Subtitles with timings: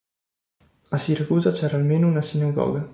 [0.89, 2.89] A Siracusa c'era almeno una sinagoga.